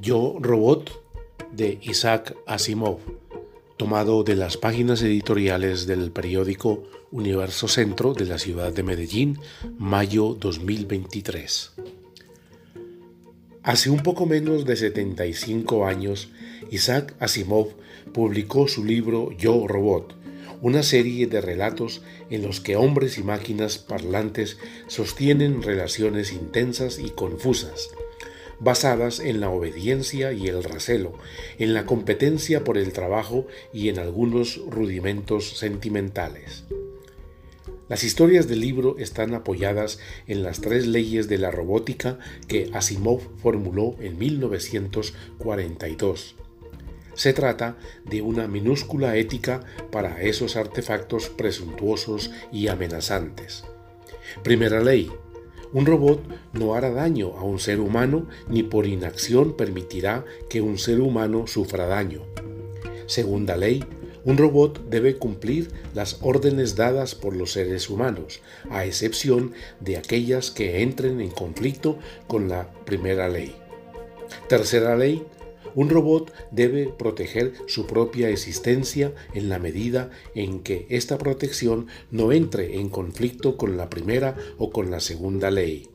[0.00, 0.90] Yo Robot
[1.52, 3.00] de Isaac Asimov,
[3.76, 9.38] tomado de las páginas editoriales del periódico Universo Centro de la ciudad de Medellín,
[9.76, 11.72] mayo 2023.
[13.62, 16.30] Hace un poco menos de 75 años,
[16.70, 17.74] Isaac Asimov
[18.14, 20.14] publicó su libro Yo Robot,
[20.62, 27.10] una serie de relatos en los que hombres y máquinas parlantes sostienen relaciones intensas y
[27.10, 27.90] confusas,
[28.60, 31.14] basadas en la obediencia y el recelo,
[31.58, 36.62] en la competencia por el trabajo y en algunos rudimentos sentimentales.
[37.88, 43.20] Las historias del libro están apoyadas en las tres leyes de la robótica que Asimov
[43.38, 46.36] formuló en 1942
[47.20, 53.64] se trata de una minúscula ética para esos artefactos presuntuosos y amenazantes.
[54.42, 55.12] Primera ley.
[55.72, 56.20] Un robot
[56.52, 61.46] no hará daño a un ser humano ni por inacción permitirá que un ser humano
[61.46, 62.22] sufra daño.
[63.06, 63.84] Segunda ley.
[64.22, 70.50] Un robot debe cumplir las órdenes dadas por los seres humanos, a excepción de aquellas
[70.50, 73.56] que entren en conflicto con la primera ley.
[74.46, 75.24] Tercera ley,
[75.74, 82.32] un robot debe proteger su propia existencia en la medida en que esta protección no
[82.32, 85.88] entre en conflicto con la primera o con la segunda ley.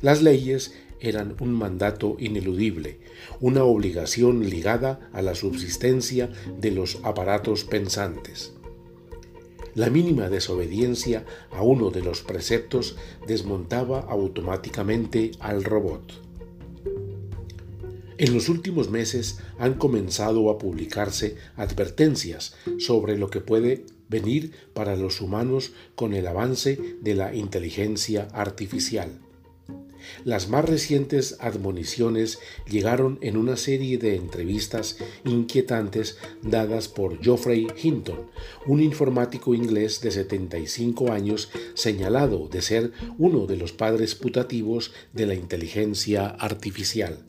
[0.00, 2.98] Las leyes eran un mandato ineludible,
[3.40, 8.52] una obligación ligada a la subsistencia de los aparatos pensantes.
[9.74, 16.27] La mínima desobediencia a uno de los preceptos desmontaba automáticamente al robot.
[18.18, 24.96] En los últimos meses han comenzado a publicarse advertencias sobre lo que puede venir para
[24.96, 29.20] los humanos con el avance de la inteligencia artificial.
[30.24, 38.30] Las más recientes admoniciones llegaron en una serie de entrevistas inquietantes dadas por Geoffrey Hinton,
[38.66, 45.26] un informático inglés de 75 años señalado de ser uno de los padres putativos de
[45.26, 47.24] la inteligencia artificial.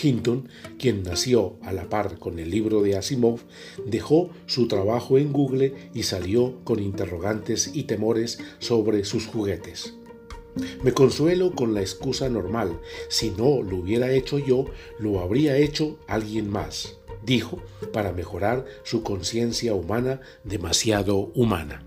[0.00, 0.48] Hinton,
[0.78, 3.40] quien nació a la par con el libro de Asimov,
[3.86, 9.94] dejó su trabajo en Google y salió con interrogantes y temores sobre sus juguetes.
[10.82, 14.66] Me consuelo con la excusa normal, si no lo hubiera hecho yo,
[14.98, 21.86] lo habría hecho alguien más, dijo, para mejorar su conciencia humana demasiado humana.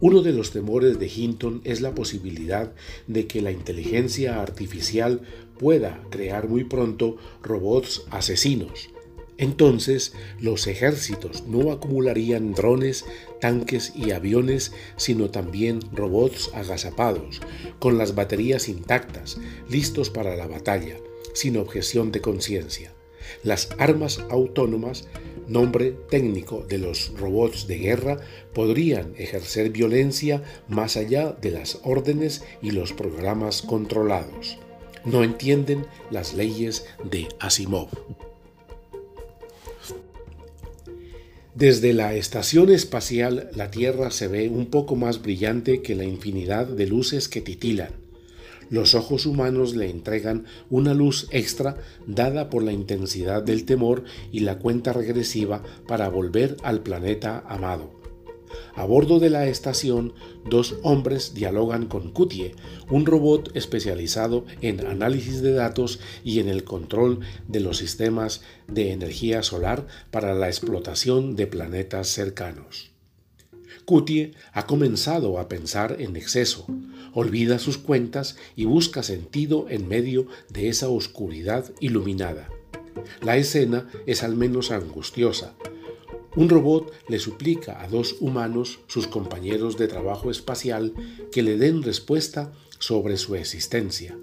[0.00, 2.72] Uno de los temores de Hinton es la posibilidad
[3.06, 5.22] de que la inteligencia artificial
[5.58, 8.90] pueda crear muy pronto robots asesinos.
[9.36, 13.04] Entonces los ejércitos no acumularían drones,
[13.40, 17.40] tanques y aviones, sino también robots agazapados,
[17.78, 19.38] con las baterías intactas,
[19.68, 20.96] listos para la batalla,
[21.32, 22.94] sin objeción de conciencia.
[23.42, 25.08] Las armas autónomas
[25.48, 28.18] nombre técnico de los robots de guerra,
[28.52, 34.58] podrían ejercer violencia más allá de las órdenes y los programas controlados.
[35.04, 37.88] No entienden las leyes de Asimov.
[41.54, 46.66] Desde la estación espacial la Tierra se ve un poco más brillante que la infinidad
[46.66, 48.03] de luces que titilan
[48.74, 51.76] los ojos humanos le entregan una luz extra
[52.08, 54.02] dada por la intensidad del temor
[54.32, 57.92] y la cuenta regresiva para volver al planeta amado.
[58.74, 60.12] A bordo de la estación,
[60.48, 62.56] dos hombres dialogan con Kutie,
[62.90, 68.90] un robot especializado en análisis de datos y en el control de los sistemas de
[68.90, 72.93] energía solar para la explotación de planetas cercanos.
[73.84, 76.66] Kutie ha comenzado a pensar en exceso,
[77.12, 82.48] olvida sus cuentas y busca sentido en medio de esa oscuridad iluminada.
[83.22, 85.54] La escena es al menos angustiosa.
[86.36, 90.92] Un robot le suplica a dos humanos, sus compañeros de trabajo espacial,
[91.30, 94.18] que le den respuesta sobre su existencia.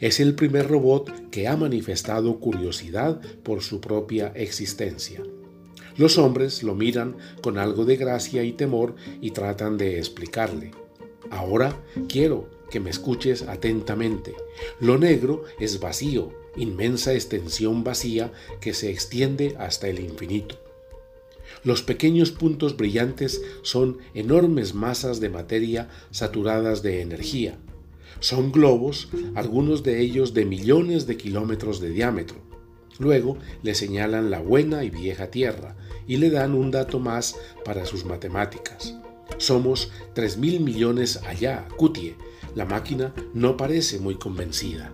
[0.00, 5.22] Es el primer robot que ha manifestado curiosidad por su propia existencia.
[5.96, 10.72] Los hombres lo miran con algo de gracia y temor y tratan de explicarle.
[11.30, 11.76] Ahora
[12.08, 14.34] quiero que me escuches atentamente.
[14.80, 20.56] Lo negro es vacío, inmensa extensión vacía que se extiende hasta el infinito.
[21.64, 27.58] Los pequeños puntos brillantes son enormes masas de materia saturadas de energía.
[28.20, 32.36] Son globos, algunos de ellos de millones de kilómetros de diámetro.
[33.02, 35.74] Luego le señalan la buena y vieja Tierra
[36.06, 37.34] y le dan un dato más
[37.64, 38.94] para sus matemáticas.
[39.38, 42.14] Somos tres mil millones allá, Cutie.
[42.54, 44.92] La máquina no parece muy convencida.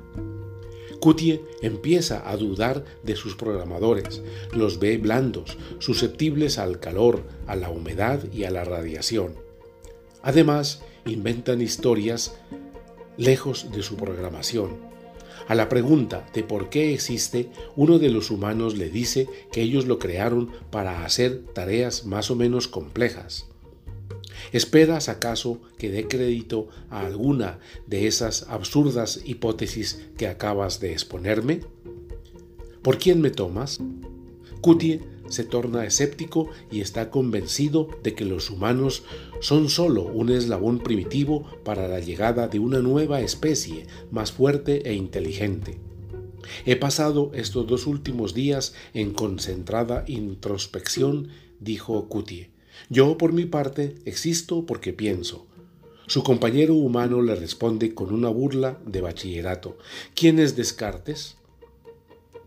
[1.01, 4.23] Cutie empieza a dudar de sus programadores,
[4.53, 9.35] los ve blandos, susceptibles al calor, a la humedad y a la radiación.
[10.23, 12.37] Además, inventan historias
[13.19, 14.88] lejos de su programación.
[15.49, 19.87] A la pregunta de por qué existe, uno de los humanos le dice que ellos
[19.87, 23.47] lo crearon para hacer tareas más o menos complejas.
[24.53, 31.61] ¿Esperas acaso que dé crédito a alguna de esas absurdas hipótesis que acabas de exponerme?
[32.83, 33.81] ¿Por quién me tomas?
[34.61, 39.03] Cutie se torna escéptico y está convencido de que los humanos
[39.41, 44.95] son sólo un eslabón primitivo para la llegada de una nueva especie más fuerte e
[44.95, 45.79] inteligente.
[46.65, 51.29] He pasado estos dos últimos días en concentrada introspección,
[51.61, 52.51] dijo Cutie.
[52.89, 55.47] Yo, por mi parte, existo porque pienso.
[56.07, 59.77] Su compañero humano le responde con una burla de bachillerato.
[60.15, 61.37] ¿Quién es Descartes?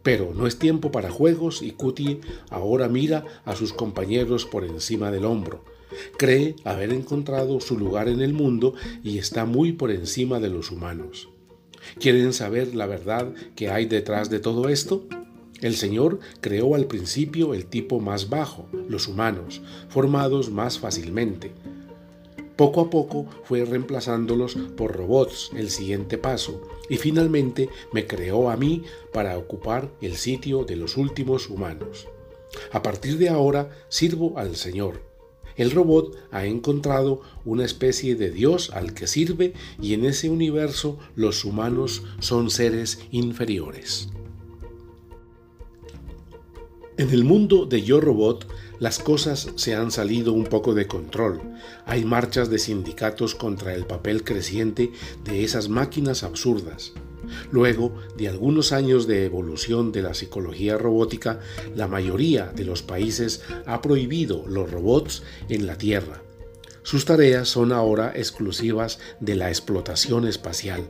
[0.01, 5.11] Pero no es tiempo para juegos y Cutie ahora mira a sus compañeros por encima
[5.11, 5.63] del hombro.
[6.17, 8.73] Cree haber encontrado su lugar en el mundo
[9.03, 11.29] y está muy por encima de los humanos.
[11.99, 15.05] ¿Quieren saber la verdad que hay detrás de todo esto?
[15.61, 21.51] El Señor creó al principio el tipo más bajo, los humanos, formados más fácilmente.
[22.55, 28.57] Poco a poco fue reemplazándolos por robots, el siguiente paso, y finalmente me creó a
[28.57, 28.83] mí
[29.13, 32.07] para ocupar el sitio de los últimos humanos.
[32.71, 35.10] A partir de ahora sirvo al Señor.
[35.55, 40.97] El robot ha encontrado una especie de Dios al que sirve y en ese universo
[41.15, 44.09] los humanos son seres inferiores.
[46.97, 48.47] En el mundo de Yo Robot,
[48.79, 51.41] las cosas se han salido un poco de control.
[51.85, 54.91] Hay marchas de sindicatos contra el papel creciente
[55.23, 56.93] de esas máquinas absurdas.
[57.51, 61.39] Luego de algunos años de evolución de la psicología robótica,
[61.75, 66.23] la mayoría de los países ha prohibido los robots en la Tierra.
[66.83, 70.87] Sus tareas son ahora exclusivas de la explotación espacial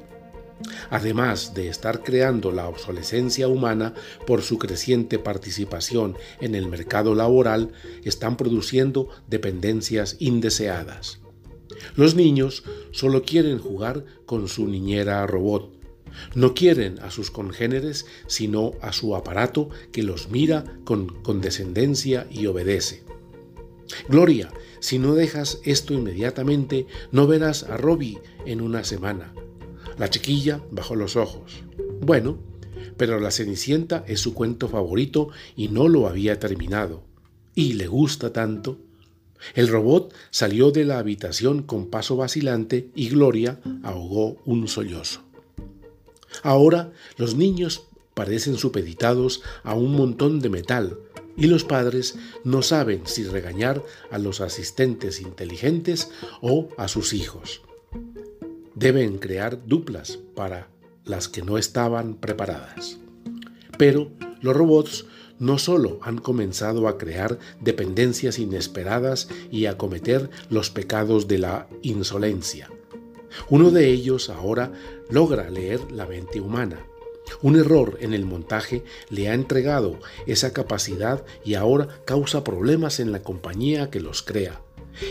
[0.90, 3.94] además de estar creando la obsolescencia humana
[4.26, 7.72] por su creciente participación en el mercado laboral,
[8.04, 11.20] están produciendo dependencias indeseadas.
[11.96, 15.81] Los niños solo quieren jugar con su niñera robot.
[16.36, 22.46] No quieren a sus congéneres, sino a su aparato que los mira con condescendencia y
[22.46, 23.04] obedece.
[24.08, 29.34] Gloria, si no dejas esto inmediatamente, no verás a Robbie en una semana.
[29.98, 31.64] La chiquilla bajó los ojos.
[32.02, 32.40] Bueno,
[32.98, 37.04] pero La Cenicienta es su cuento favorito y no lo había terminado.
[37.56, 38.80] Y le gusta tanto.
[39.56, 45.22] El robot salió de la habitación con paso vacilante y Gloria ahogó un sollozo.
[46.44, 51.00] Ahora los niños parecen supeditados a un montón de metal
[51.38, 56.12] y los padres no saben si regañar a los asistentes inteligentes
[56.42, 57.62] o a sus hijos
[58.82, 60.68] deben crear duplas para
[61.06, 62.98] las que no estaban preparadas.
[63.78, 64.12] Pero
[64.42, 65.06] los robots
[65.38, 71.68] no solo han comenzado a crear dependencias inesperadas y a cometer los pecados de la
[71.84, 72.70] insolencia.
[73.50, 74.72] Uno de ellos ahora
[75.10, 76.86] logra leer la mente humana.
[77.42, 83.12] Un error en el montaje le ha entregado esa capacidad y ahora causa problemas en
[83.12, 84.62] la compañía que los crea.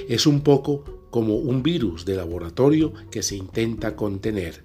[0.09, 4.63] Es un poco como un virus de laboratorio que se intenta contener.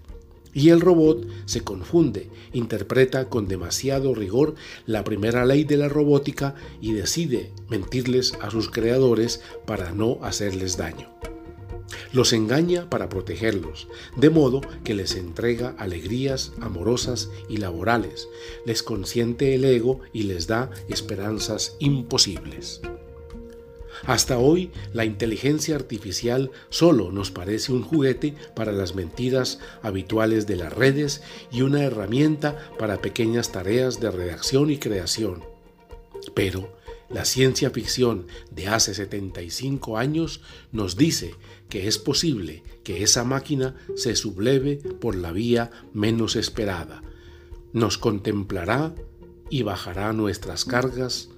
[0.54, 6.56] Y el robot se confunde, interpreta con demasiado rigor la primera ley de la robótica
[6.80, 11.10] y decide mentirles a sus creadores para no hacerles daño.
[12.12, 18.27] Los engaña para protegerlos, de modo que les entrega alegrías amorosas y laborales,
[18.65, 22.82] les consiente el ego y les da esperanzas imposibles.
[24.06, 30.58] Hasta hoy, la inteligencia artificial solo nos parece un juguete para las mentiras habituales de
[30.58, 35.44] las redes y una herramienta para pequeñas tareas de redacción y creación.
[36.34, 36.70] Pero
[37.16, 40.42] la ciencia ficción de hace 75 años
[40.74, 41.34] nos dice
[41.70, 47.04] que es posible que esa máquina se subleve por la vía menos esperada.
[47.72, 48.94] Nos contemplará
[49.50, 51.30] y bajará nuestras cargas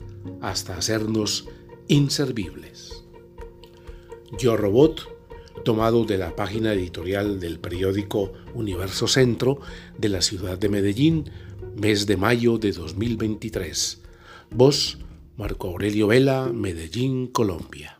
[0.41, 1.47] hasta hacernos
[1.87, 3.03] inservibles.
[4.39, 5.07] Yo Robot,
[5.63, 9.59] tomado de la página editorial del periódico Universo Centro
[9.95, 11.29] de la ciudad de Medellín,
[11.75, 14.01] mes de mayo de 2023.
[14.49, 14.97] Voz
[15.37, 17.96] Marco Aurelio Vela, Medellín, Colombia.